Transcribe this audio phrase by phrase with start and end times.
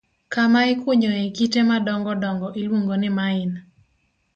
[0.33, 3.57] Kama ikunyoe kite madongo dongo iluongo ni mine.